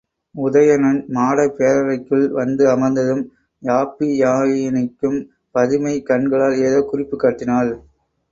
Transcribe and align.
உதயணன் 0.35 1.01
மாடப் 1.07 1.53
பேரறைக்குள் 1.57 2.23
வந்து 2.29 2.63
அமர்ந்ததும், 2.67 3.21
யாப்பியாயினிக்குப் 3.63 5.19
பதுமை 5.55 5.95
கண்களால் 6.03 6.57
ஏதோ 6.61 6.81
குறிப்புக் 6.85 7.19
காட்டினாள். 7.19 7.71